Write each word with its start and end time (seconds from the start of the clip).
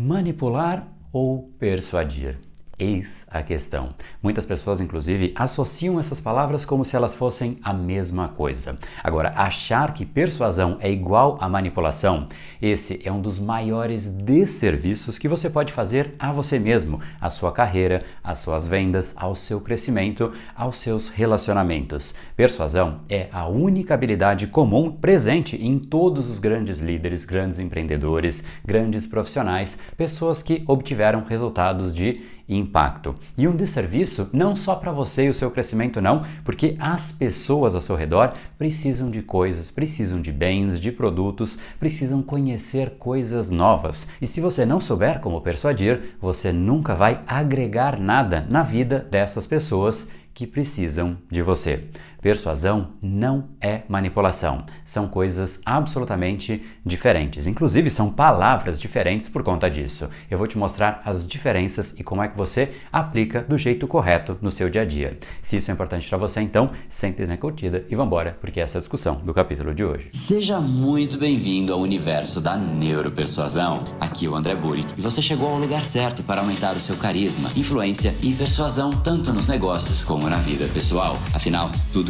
Manipular 0.00 0.88
ou 1.12 1.52
persuadir? 1.58 2.38
Eis 2.80 3.26
a 3.30 3.42
questão. 3.42 3.90
Muitas 4.22 4.46
pessoas, 4.46 4.80
inclusive, 4.80 5.34
associam 5.36 6.00
essas 6.00 6.18
palavras 6.18 6.64
como 6.64 6.82
se 6.82 6.96
elas 6.96 7.14
fossem 7.14 7.58
a 7.62 7.74
mesma 7.74 8.28
coisa. 8.28 8.78
Agora, 9.04 9.34
achar 9.36 9.92
que 9.92 10.06
persuasão 10.06 10.78
é 10.80 10.90
igual 10.90 11.36
a 11.42 11.48
manipulação, 11.48 12.26
esse 12.60 12.98
é 13.04 13.12
um 13.12 13.20
dos 13.20 13.38
maiores 13.38 14.08
desserviços 14.08 15.18
que 15.18 15.28
você 15.28 15.50
pode 15.50 15.74
fazer 15.74 16.14
a 16.18 16.32
você 16.32 16.58
mesmo, 16.58 17.00
à 17.20 17.28
sua 17.28 17.52
carreira, 17.52 18.02
às 18.24 18.38
suas 18.38 18.66
vendas, 18.66 19.14
ao 19.14 19.34
seu 19.34 19.60
crescimento, 19.60 20.32
aos 20.56 20.78
seus 20.78 21.08
relacionamentos. 21.08 22.14
Persuasão 22.34 23.00
é 23.10 23.28
a 23.30 23.46
única 23.46 23.92
habilidade 23.92 24.46
comum 24.46 24.90
presente 24.90 25.62
em 25.62 25.78
todos 25.78 26.30
os 26.30 26.38
grandes 26.38 26.78
líderes, 26.78 27.26
grandes 27.26 27.58
empreendedores, 27.58 28.42
grandes 28.64 29.06
profissionais, 29.06 29.78
pessoas 29.98 30.42
que 30.42 30.64
obtiveram 30.66 31.22
resultados 31.24 31.94
de 31.94 32.39
impacto. 32.56 33.14
E 33.36 33.46
um 33.46 33.56
desserviço 33.56 34.28
não 34.32 34.56
só 34.56 34.74
para 34.74 34.92
você 34.92 35.26
e 35.26 35.28
o 35.28 35.34
seu 35.34 35.50
crescimento, 35.50 36.00
não, 36.00 36.24
porque 36.44 36.76
as 36.78 37.12
pessoas 37.12 37.74
ao 37.74 37.80
seu 37.80 37.96
redor 37.96 38.34
precisam 38.58 39.10
de 39.10 39.22
coisas, 39.22 39.70
precisam 39.70 40.20
de 40.20 40.32
bens, 40.32 40.80
de 40.80 40.90
produtos, 40.90 41.58
precisam 41.78 42.22
conhecer 42.22 42.90
coisas 42.98 43.50
novas. 43.50 44.08
E 44.20 44.26
se 44.26 44.40
você 44.40 44.64
não 44.64 44.80
souber 44.80 45.20
como 45.20 45.40
persuadir, 45.40 46.16
você 46.20 46.52
nunca 46.52 46.94
vai 46.94 47.20
agregar 47.26 47.98
nada 47.98 48.46
na 48.48 48.62
vida 48.62 49.06
dessas 49.10 49.46
pessoas 49.46 50.10
que 50.34 50.46
precisam 50.46 51.18
de 51.30 51.42
você. 51.42 51.84
Persuasão 52.20 52.92
não 53.00 53.48
é 53.60 53.82
manipulação. 53.88 54.64
São 54.84 55.08
coisas 55.08 55.60
absolutamente 55.64 56.62
diferentes. 56.84 57.46
Inclusive, 57.46 57.90
são 57.90 58.10
palavras 58.10 58.80
diferentes 58.80 59.28
por 59.28 59.42
conta 59.42 59.70
disso. 59.70 60.08
Eu 60.30 60.36
vou 60.36 60.46
te 60.46 60.58
mostrar 60.58 61.02
as 61.04 61.26
diferenças 61.26 61.98
e 61.98 62.04
como 62.04 62.22
é 62.22 62.28
que 62.28 62.36
você 62.36 62.72
aplica 62.92 63.42
do 63.42 63.56
jeito 63.56 63.86
correto 63.86 64.36
no 64.42 64.50
seu 64.50 64.68
dia 64.68 64.82
a 64.82 64.84
dia. 64.84 65.18
Se 65.42 65.56
isso 65.56 65.70
é 65.70 65.74
importante 65.74 66.08
para 66.08 66.18
você, 66.18 66.40
então, 66.40 66.70
sente 66.88 67.24
na 67.26 67.36
curtida 67.36 67.84
e 67.88 67.96
vambora, 67.96 68.36
porque 68.40 68.60
essa 68.60 68.76
é 68.76 68.78
a 68.78 68.80
discussão 68.80 69.16
do 69.16 69.32
capítulo 69.32 69.74
de 69.74 69.84
hoje. 69.84 70.08
Seja 70.12 70.60
muito 70.60 71.16
bem-vindo 71.16 71.72
ao 71.72 71.80
universo 71.80 72.40
da 72.40 72.56
neuropersuasão. 72.56 73.84
Aqui 73.98 74.26
é 74.26 74.28
o 74.28 74.34
André 74.34 74.54
Buri 74.54 74.86
e 74.96 75.00
você 75.00 75.22
chegou 75.22 75.48
ao 75.48 75.58
lugar 75.58 75.84
certo 75.84 76.22
para 76.22 76.40
aumentar 76.40 76.76
o 76.76 76.80
seu 76.80 76.96
carisma, 76.96 77.50
influência 77.56 78.14
e 78.22 78.32
persuasão 78.32 78.92
tanto 78.92 79.32
nos 79.32 79.46
negócios 79.46 80.02
como 80.02 80.28
na 80.28 80.36
vida 80.36 80.68
pessoal. 80.68 81.16
Afinal, 81.34 81.70
tudo 81.92 82.09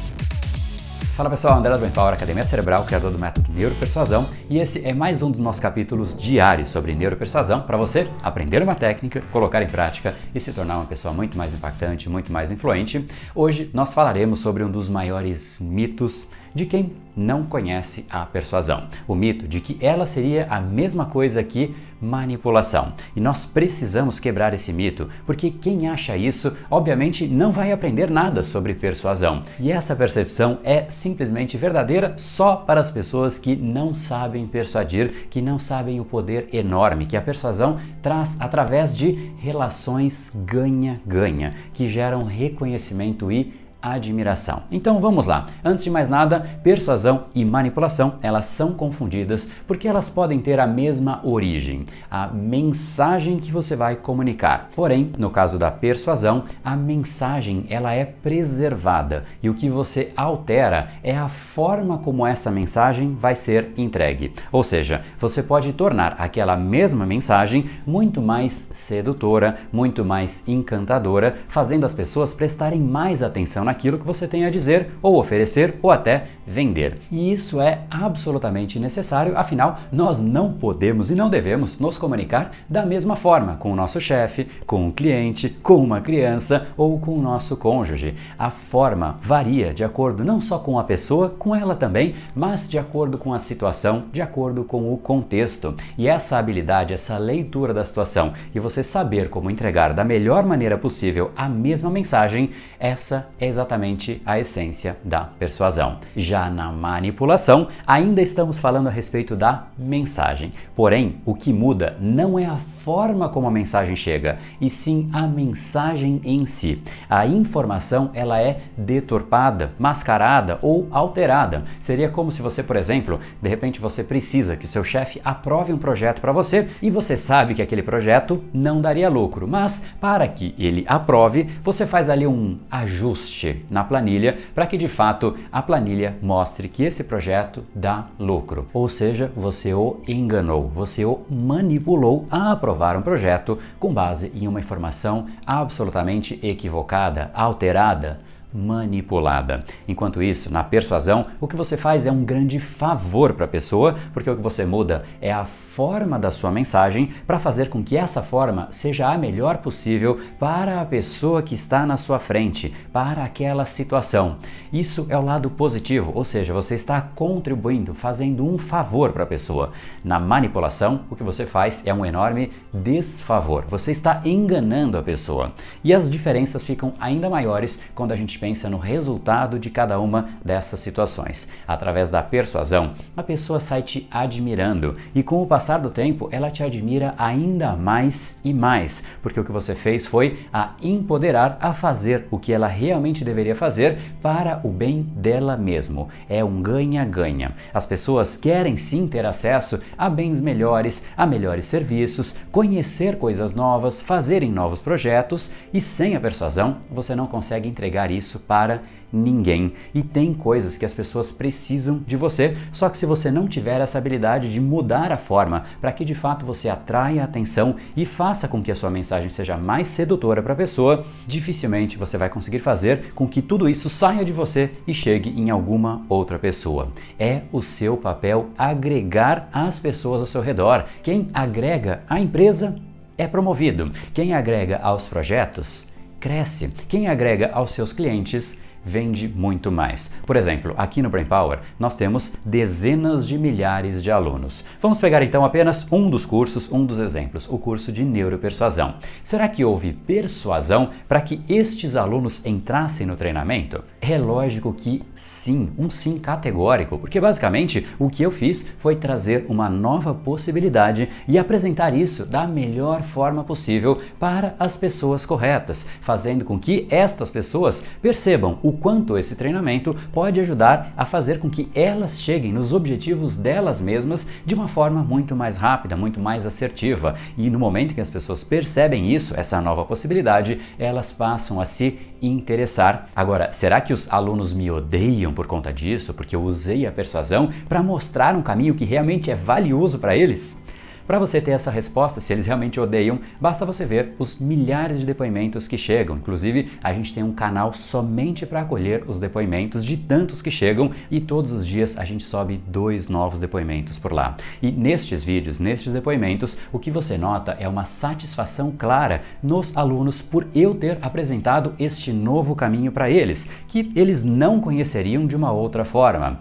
Fala 1.21 1.29
pessoal, 1.29 1.59
André 1.59 1.77
Power 1.93 2.15
Academia 2.15 2.43
Cerebral, 2.43 2.83
criador 2.83 3.11
do 3.11 3.19
método 3.19 3.51
Neuropersuasão, 3.53 4.25
e 4.49 4.57
esse 4.57 4.83
é 4.83 4.91
mais 4.91 5.21
um 5.21 5.29
dos 5.29 5.39
nossos 5.39 5.61
capítulos 5.61 6.17
diários 6.17 6.69
sobre 6.69 6.95
neuropersuasão 6.95 7.61
para 7.61 7.77
você 7.77 8.07
aprender 8.23 8.63
uma 8.63 8.73
técnica, 8.73 9.21
colocar 9.31 9.61
em 9.61 9.67
prática 9.67 10.15
e 10.33 10.39
se 10.39 10.51
tornar 10.51 10.77
uma 10.77 10.85
pessoa 10.85 11.13
muito 11.13 11.37
mais 11.37 11.53
impactante, 11.53 12.09
muito 12.09 12.33
mais 12.33 12.51
influente. 12.51 13.05
Hoje 13.35 13.69
nós 13.71 13.93
falaremos 13.93 14.39
sobre 14.39 14.63
um 14.63 14.71
dos 14.71 14.89
maiores 14.89 15.59
mitos 15.59 16.27
de 16.55 16.65
quem 16.65 16.91
não 17.15 17.43
conhece 17.43 18.07
a 18.09 18.25
persuasão. 18.25 18.87
O 19.07 19.13
mito 19.13 19.47
de 19.47 19.61
que 19.61 19.77
ela 19.79 20.07
seria 20.07 20.47
a 20.49 20.59
mesma 20.59 21.05
coisa 21.05 21.43
que 21.43 21.75
manipulação. 22.01 22.93
E 23.15 23.21
nós 23.21 23.45
precisamos 23.45 24.19
quebrar 24.19 24.53
esse 24.53 24.73
mito, 24.73 25.09
porque 25.25 25.51
quem 25.51 25.87
acha 25.87 26.17
isso, 26.17 26.57
obviamente, 26.69 27.27
não 27.27 27.51
vai 27.51 27.71
aprender 27.71 28.09
nada 28.09 28.43
sobre 28.43 28.73
persuasão. 28.73 29.43
E 29.59 29.71
essa 29.71 29.95
percepção 29.95 30.59
é 30.63 30.89
simplesmente 30.89 31.57
verdadeira 31.57 32.13
só 32.17 32.55
para 32.55 32.81
as 32.81 32.89
pessoas 32.89 33.37
que 33.37 33.55
não 33.55 33.93
sabem 33.93 34.47
persuadir, 34.47 35.27
que 35.29 35.41
não 35.41 35.59
sabem 35.59 35.99
o 35.99 36.05
poder 36.05 36.49
enorme 36.51 37.05
que 37.05 37.17
a 37.17 37.21
persuasão 37.21 37.79
traz 38.01 38.39
através 38.39 38.95
de 38.95 39.31
relações 39.37 40.31
ganha-ganha, 40.35 41.53
que 41.73 41.87
geram 41.87 42.23
reconhecimento 42.23 43.31
e 43.31 43.53
admiração. 43.81 44.63
Então 44.71 44.99
vamos 44.99 45.25
lá. 45.25 45.47
Antes 45.63 45.83
de 45.83 45.89
mais 45.89 46.09
nada, 46.09 46.45
persuasão 46.63 47.25
e 47.33 47.43
manipulação, 47.43 48.15
elas 48.21 48.45
são 48.45 48.73
confundidas 48.73 49.49
porque 49.65 49.87
elas 49.87 50.09
podem 50.09 50.39
ter 50.39 50.59
a 50.59 50.67
mesma 50.67 51.19
origem, 51.23 51.85
a 52.09 52.27
mensagem 52.27 53.39
que 53.39 53.51
você 53.51 53.75
vai 53.75 53.95
comunicar. 53.95 54.69
Porém, 54.75 55.11
no 55.17 55.29
caso 55.29 55.57
da 55.57 55.71
persuasão, 55.71 56.43
a 56.63 56.75
mensagem 56.75 57.65
ela 57.69 57.93
é 57.93 58.05
preservada 58.05 59.23
e 59.41 59.49
o 59.49 59.55
que 59.55 59.69
você 59.69 60.11
altera 60.15 60.89
é 61.03 61.17
a 61.17 61.29
forma 61.29 61.97
como 61.97 62.25
essa 62.25 62.51
mensagem 62.51 63.15
vai 63.15 63.35
ser 63.35 63.71
entregue. 63.77 64.33
Ou 64.51 64.63
seja, 64.63 65.01
você 65.17 65.41
pode 65.41 65.73
tornar 65.73 66.15
aquela 66.19 66.55
mesma 66.55 67.05
mensagem 67.05 67.69
muito 67.85 68.21
mais 68.21 68.69
sedutora, 68.73 69.57
muito 69.71 70.05
mais 70.05 70.47
encantadora, 70.47 71.37
fazendo 71.47 71.85
as 71.85 71.93
pessoas 71.93 72.33
prestarem 72.33 72.79
mais 72.79 73.23
atenção 73.23 73.63
naquilo 73.71 73.97
que 73.97 74.05
você 74.05 74.27
tem 74.27 74.45
a 74.45 74.49
dizer, 74.49 74.89
ou 75.01 75.17
oferecer, 75.17 75.75
ou 75.81 75.89
até 75.89 76.25
vender. 76.51 76.97
E 77.09 77.31
isso 77.31 77.61
é 77.61 77.81
absolutamente 77.89 78.77
necessário, 78.77 79.37
afinal, 79.37 79.79
nós 79.91 80.19
não 80.19 80.51
podemos 80.53 81.09
e 81.09 81.15
não 81.15 81.29
devemos 81.29 81.79
nos 81.79 81.97
comunicar 81.97 82.51
da 82.69 82.85
mesma 82.85 83.15
forma 83.15 83.55
com 83.55 83.71
o 83.71 83.75
nosso 83.75 84.01
chefe, 84.01 84.47
com 84.65 84.87
o 84.87 84.91
cliente, 84.91 85.49
com 85.49 85.77
uma 85.77 86.01
criança 86.01 86.67
ou 86.75 86.99
com 86.99 87.17
o 87.17 87.21
nosso 87.21 87.55
cônjuge. 87.55 88.15
A 88.37 88.51
forma 88.51 89.17
varia 89.21 89.73
de 89.73 89.83
acordo 89.83 90.23
não 90.25 90.41
só 90.41 90.59
com 90.59 90.77
a 90.77 90.83
pessoa, 90.83 91.29
com 91.29 91.55
ela 91.55 91.75
também, 91.75 92.15
mas 92.35 92.69
de 92.69 92.77
acordo 92.77 93.17
com 93.17 93.33
a 93.33 93.39
situação, 93.39 94.05
de 94.11 94.21
acordo 94.21 94.63
com 94.63 94.93
o 94.93 94.97
contexto. 94.97 95.73
E 95.97 96.07
essa 96.07 96.37
habilidade, 96.37 96.93
essa 96.93 97.17
leitura 97.17 97.73
da 97.73 97.85
situação 97.85 98.33
e 98.53 98.59
você 98.59 98.83
saber 98.83 99.29
como 99.29 99.49
entregar 99.49 99.93
da 99.93 100.03
melhor 100.03 100.43
maneira 100.45 100.77
possível 100.77 101.31
a 101.35 101.47
mesma 101.47 101.89
mensagem, 101.89 102.49
essa 102.79 103.29
é 103.39 103.47
exatamente 103.47 104.21
a 104.25 104.39
essência 104.39 104.97
da 105.03 105.21
persuasão. 105.21 105.99
Já 106.15 106.40
na 106.49 106.71
manipulação, 106.71 107.67
ainda 107.85 108.21
estamos 108.21 108.57
falando 108.57 108.87
a 108.87 108.91
respeito 108.91 109.35
da 109.35 109.67
mensagem. 109.77 110.53
Porém, 110.75 111.17
o 111.25 111.35
que 111.35 111.53
muda 111.53 111.95
não 111.99 112.39
é 112.39 112.45
a 112.45 112.57
forma 112.83 113.29
como 113.29 113.47
a 113.47 113.51
mensagem 113.51 113.95
chega, 113.95 114.39
e 114.59 114.69
sim 114.69 115.09
a 115.13 115.27
mensagem 115.27 116.19
em 116.23 116.45
si. 116.45 116.81
A 117.07 117.27
informação 117.27 118.09
ela 118.13 118.41
é 118.41 118.61
deturpada, 118.75 119.71
mascarada 119.77 120.57
ou 120.63 120.87
alterada. 120.89 121.63
Seria 121.79 122.09
como 122.09 122.31
se 122.31 122.41
você, 122.41 122.63
por 122.63 122.75
exemplo, 122.75 123.19
de 123.41 123.47
repente 123.47 123.79
você 123.79 124.03
precisa 124.03 124.55
que 124.55 124.67
seu 124.67 124.83
chefe 124.83 125.21
aprove 125.23 125.71
um 125.71 125.77
projeto 125.77 126.21
para 126.21 126.31
você 126.31 126.69
e 126.81 126.89
você 126.89 127.15
sabe 127.15 127.53
que 127.53 127.61
aquele 127.61 127.83
projeto 127.83 128.43
não 128.51 128.81
daria 128.81 129.09
lucro, 129.09 129.47
mas 129.47 129.85
para 129.99 130.27
que 130.27 130.55
ele 130.57 130.83
aprove, 130.87 131.49
você 131.63 131.85
faz 131.85 132.09
ali 132.09 132.25
um 132.25 132.57
ajuste 132.69 133.63
na 133.69 133.83
planilha 133.83 134.37
para 134.55 134.65
que 134.65 134.77
de 134.77 134.87
fato 134.87 135.35
a 135.51 135.61
planilha 135.61 136.17
mostre 136.21 136.67
que 136.67 136.83
esse 136.83 137.03
projeto 137.03 137.63
dá 137.75 138.07
lucro. 138.19 138.67
Ou 138.73 138.89
seja, 138.89 139.31
você 139.35 139.71
o 139.73 139.97
enganou, 140.07 140.67
você 140.67 141.05
o 141.05 141.21
manipulou 141.29 142.25
a 142.31 142.51
aprovar 142.51 142.70
aprovar 142.71 142.95
um 142.97 143.01
projeto 143.01 143.59
com 143.77 143.93
base 143.93 144.31
em 144.33 144.47
uma 144.47 144.59
informação 144.59 145.27
absolutamente 145.45 146.39
equivocada, 146.41 147.29
alterada 147.33 148.19
manipulada. 148.53 149.63
Enquanto 149.87 150.21
isso, 150.21 150.51
na 150.51 150.63
persuasão, 150.63 151.27
o 151.39 151.47
que 151.47 151.55
você 151.55 151.77
faz 151.77 152.05
é 152.05 152.11
um 152.11 152.23
grande 152.23 152.59
favor 152.59 153.33
para 153.33 153.45
a 153.45 153.47
pessoa, 153.47 153.95
porque 154.13 154.29
o 154.29 154.35
que 154.35 154.41
você 154.41 154.65
muda 154.65 155.03
é 155.21 155.31
a 155.31 155.45
forma 155.45 156.19
da 156.19 156.31
sua 156.31 156.51
mensagem 156.51 157.11
para 157.25 157.39
fazer 157.39 157.69
com 157.69 157.81
que 157.81 157.95
essa 157.95 158.21
forma 158.21 158.67
seja 158.71 159.07
a 159.07 159.17
melhor 159.17 159.59
possível 159.59 160.19
para 160.37 160.81
a 160.81 160.85
pessoa 160.85 161.41
que 161.41 161.55
está 161.55 161.85
na 161.85 161.95
sua 161.95 162.19
frente, 162.19 162.73
para 162.91 163.23
aquela 163.23 163.65
situação. 163.65 164.37
Isso 164.71 165.07
é 165.09 165.17
o 165.17 165.23
lado 165.23 165.49
positivo, 165.49 166.11
ou 166.13 166.25
seja, 166.25 166.53
você 166.53 166.75
está 166.75 166.99
contribuindo, 167.01 167.93
fazendo 167.93 168.45
um 168.45 168.57
favor 168.57 169.13
para 169.13 169.23
a 169.23 169.27
pessoa. 169.27 169.71
Na 170.03 170.19
manipulação, 170.19 171.01
o 171.09 171.15
que 171.15 171.23
você 171.23 171.45
faz 171.45 171.87
é 171.87 171.93
um 171.93 172.05
enorme 172.05 172.51
desfavor. 172.73 173.63
Você 173.69 173.91
está 173.91 174.21
enganando 174.25 174.97
a 174.97 175.03
pessoa. 175.03 175.53
E 175.83 175.93
as 175.93 176.09
diferenças 176.09 176.65
ficam 176.65 176.93
ainda 176.99 177.29
maiores 177.29 177.81
quando 177.95 178.11
a 178.11 178.15
gente 178.15 178.37
pensa 178.41 178.67
no 178.67 178.79
resultado 178.79 179.59
de 179.59 179.69
cada 179.69 179.99
uma 179.99 180.29
dessas 180.43 180.79
situações. 180.79 181.47
Através 181.67 182.09
da 182.09 182.23
persuasão, 182.23 182.95
a 183.15 183.21
pessoa 183.21 183.59
sai 183.59 183.83
te 183.83 184.07
admirando 184.09 184.95
e 185.13 185.21
com 185.21 185.43
o 185.43 185.45
passar 185.45 185.77
do 185.77 185.91
tempo 185.91 186.27
ela 186.31 186.49
te 186.49 186.63
admira 186.63 187.13
ainda 187.19 187.75
mais 187.75 188.39
e 188.43 188.51
mais, 188.51 189.05
porque 189.21 189.39
o 189.39 189.45
que 189.45 189.51
você 189.51 189.75
fez 189.75 190.07
foi 190.07 190.39
a 190.51 190.71
empoderar 190.81 191.59
a 191.61 191.71
fazer 191.71 192.25
o 192.31 192.39
que 192.39 192.51
ela 192.51 192.65
realmente 192.65 193.23
deveria 193.23 193.55
fazer 193.55 193.99
para 194.23 194.59
o 194.63 194.69
bem 194.69 195.03
dela 195.03 195.55
mesmo. 195.55 196.09
É 196.27 196.43
um 196.43 196.63
ganha-ganha. 196.63 197.55
As 197.71 197.85
pessoas 197.85 198.35
querem 198.35 198.75
sim 198.75 199.07
ter 199.07 199.23
acesso 199.23 199.79
a 199.95 200.09
bens 200.09 200.41
melhores, 200.41 201.05
a 201.15 201.27
melhores 201.27 201.67
serviços, 201.67 202.35
conhecer 202.51 203.19
coisas 203.19 203.53
novas, 203.53 204.01
fazerem 204.01 204.51
novos 204.51 204.81
projetos 204.81 205.51
e 205.71 205.79
sem 205.79 206.15
a 206.15 206.19
persuasão 206.19 206.77
você 206.89 207.13
não 207.13 207.27
consegue 207.27 207.69
entregar 207.69 208.09
isso 208.09 208.30
para 208.39 208.81
ninguém. 209.11 209.73
E 209.93 210.01
tem 210.01 210.33
coisas 210.33 210.77
que 210.77 210.85
as 210.85 210.93
pessoas 210.93 211.31
precisam 211.31 212.01
de 212.05 212.15
você, 212.15 212.57
só 212.71 212.89
que 212.89 212.97
se 212.97 213.05
você 213.05 213.29
não 213.29 213.47
tiver 213.47 213.81
essa 213.81 213.97
habilidade 213.97 214.51
de 214.51 214.59
mudar 214.59 215.11
a 215.11 215.17
forma 215.17 215.65
para 215.79 215.91
que 215.91 216.05
de 216.05 216.15
fato 216.15 216.45
você 216.45 216.69
atraia 216.69 217.21
a 217.21 217.25
atenção 217.25 217.75
e 217.95 218.05
faça 218.05 218.47
com 218.47 218.61
que 218.61 218.71
a 218.71 218.75
sua 218.75 218.89
mensagem 218.89 219.29
seja 219.29 219.57
mais 219.57 219.87
sedutora 219.87 220.41
para 220.41 220.53
a 220.53 220.55
pessoa, 220.55 221.05
dificilmente 221.27 221.97
você 221.97 222.17
vai 222.17 222.29
conseguir 222.29 222.59
fazer 222.59 223.11
com 223.13 223.27
que 223.27 223.41
tudo 223.41 223.67
isso 223.67 223.89
saia 223.89 224.23
de 224.23 224.31
você 224.31 224.71
e 224.87 224.93
chegue 224.93 225.29
em 225.29 225.49
alguma 225.49 226.03
outra 226.07 226.39
pessoa. 226.39 226.89
É 227.19 227.41
o 227.51 227.61
seu 227.61 227.97
papel 227.97 228.49
agregar 228.57 229.49
as 229.51 229.79
pessoas 229.79 230.21
ao 230.21 230.27
seu 230.27 230.41
redor. 230.41 230.85
Quem 231.03 231.27
agrega 231.33 232.01
a 232.09 232.19
empresa 232.19 232.75
é 233.17 233.27
promovido. 233.27 233.91
Quem 234.13 234.33
agrega 234.33 234.77
aos 234.77 235.05
projetos 235.05 235.90
cresce. 236.21 236.71
Quem 236.87 237.07
agrega 237.07 237.49
aos 237.51 237.71
seus 237.71 237.91
clientes 237.91 238.61
vende 238.85 239.27
muito 239.27 239.71
mais. 239.71 240.11
Por 240.25 240.35
exemplo, 240.35 240.73
aqui 240.77 241.01
no 241.01 241.09
Brain 241.09 241.25
Power 241.25 241.59
nós 241.79 241.95
temos 241.95 242.33
dezenas 242.43 243.27
de 243.27 243.37
milhares 243.37 244.01
de 244.03 244.11
alunos. 244.11 244.63
Vamos 244.81 244.99
pegar 244.99 245.23
então 245.23 245.45
apenas 245.45 245.87
um 245.91 246.09
dos 246.09 246.25
cursos, 246.25 246.71
um 246.71 246.85
dos 246.85 246.99
exemplos, 246.99 247.47
o 247.49 247.57
curso 247.57 247.91
de 247.91 248.03
neuropersuasão. 248.03 248.95
Será 249.23 249.47
que 249.47 249.63
houve 249.63 249.93
persuasão 249.93 250.89
para 251.07 251.21
que 251.21 251.41
estes 251.47 251.95
alunos 251.95 252.45
entrassem 252.45 253.05
no 253.05 253.15
treinamento? 253.15 253.83
É 253.99 254.17
lógico 254.17 254.73
que 254.73 255.03
sim, 255.13 255.69
um 255.77 255.89
sim 255.89 256.17
categórico, 256.17 256.97
porque 256.97 257.19
basicamente 257.19 257.85
o 257.99 258.09
que 258.09 258.23
eu 258.23 258.31
fiz 258.31 258.67
foi 258.79 258.95
trazer 258.95 259.45
uma 259.47 259.69
nova 259.69 260.13
possibilidade 260.13 261.09
e 261.27 261.37
apresentar 261.37 261.93
isso 261.93 262.25
da 262.25 262.47
melhor 262.47 263.03
forma 263.03 263.43
possível 263.43 264.01
para 264.19 264.55
as 264.59 264.75
pessoas 264.75 265.25
corretas, 265.25 265.87
fazendo 266.01 266.43
com 266.43 266.59
que 266.59 266.87
estas 266.89 267.29
pessoas 267.29 267.85
percebam 268.01 268.59
o 268.63 268.70
o 268.71 268.77
quanto 268.77 269.17
esse 269.17 269.35
treinamento 269.35 269.93
pode 270.13 270.39
ajudar 270.39 270.93
a 270.95 271.05
fazer 271.05 271.39
com 271.39 271.49
que 271.49 271.69
elas 271.75 272.21
cheguem 272.21 272.53
nos 272.53 272.71
objetivos 272.71 273.35
delas 273.35 273.81
mesmas 273.81 274.25
de 274.45 274.55
uma 274.55 274.67
forma 274.67 275.03
muito 275.03 275.35
mais 275.35 275.57
rápida, 275.57 275.97
muito 275.97 276.21
mais 276.21 276.45
assertiva. 276.45 277.15
E 277.37 277.49
no 277.49 277.59
momento 277.59 277.93
que 277.93 277.99
as 277.99 278.09
pessoas 278.09 278.45
percebem 278.45 279.13
isso, 279.13 279.37
essa 279.37 279.59
nova 279.59 279.83
possibilidade, 279.83 280.59
elas 280.79 281.11
passam 281.11 281.59
a 281.59 281.65
se 281.65 281.99
interessar. 282.21 283.09
Agora, 283.13 283.51
será 283.51 283.81
que 283.81 283.91
os 283.91 284.11
alunos 284.11 284.53
me 284.53 284.71
odeiam 284.71 285.33
por 285.33 285.47
conta 285.47 285.73
disso, 285.73 286.13
porque 286.13 286.35
eu 286.35 286.41
usei 286.41 286.85
a 286.85 286.91
persuasão 286.91 287.49
para 287.67 287.83
mostrar 287.83 288.35
um 288.35 288.41
caminho 288.41 288.75
que 288.75 288.85
realmente 288.85 289.29
é 289.29 289.35
valioso 289.35 289.99
para 289.99 290.15
eles? 290.15 290.61
Para 291.07 291.19
você 291.19 291.41
ter 291.41 291.51
essa 291.51 291.71
resposta, 291.71 292.21
se 292.21 292.31
eles 292.31 292.45
realmente 292.45 292.79
odeiam, 292.79 293.19
basta 293.39 293.65
você 293.65 293.85
ver 293.85 294.15
os 294.19 294.39
milhares 294.39 294.99
de 294.99 295.05
depoimentos 295.05 295.67
que 295.67 295.77
chegam. 295.77 296.17
Inclusive, 296.17 296.71
a 296.81 296.93
gente 296.93 297.13
tem 297.13 297.23
um 297.23 297.33
canal 297.33 297.73
somente 297.73 298.45
para 298.45 298.61
acolher 298.61 299.03
os 299.07 299.19
depoimentos 299.19 299.83
de 299.83 299.97
tantos 299.97 300.41
que 300.41 300.51
chegam 300.51 300.91
e 301.09 301.19
todos 301.19 301.51
os 301.51 301.65
dias 301.65 301.97
a 301.97 302.05
gente 302.05 302.23
sobe 302.23 302.61
dois 302.67 303.09
novos 303.09 303.39
depoimentos 303.39 303.97
por 303.97 304.13
lá. 304.13 304.37
E 304.61 304.71
nestes 304.71 305.23
vídeos, 305.23 305.59
nestes 305.59 305.93
depoimentos, 305.93 306.57
o 306.71 306.79
que 306.79 306.91
você 306.91 307.17
nota 307.17 307.57
é 307.59 307.67
uma 307.67 307.85
satisfação 307.85 308.71
clara 308.71 309.23
nos 309.41 309.75
alunos 309.75 310.21
por 310.21 310.47
eu 310.53 310.75
ter 310.75 310.97
apresentado 311.01 311.73
este 311.79 312.13
novo 312.13 312.55
caminho 312.55 312.91
para 312.91 313.09
eles, 313.09 313.49
que 313.67 313.91
eles 313.95 314.23
não 314.23 314.59
conheceriam 314.59 315.25
de 315.25 315.35
uma 315.35 315.51
outra 315.51 315.83
forma. 315.83 316.39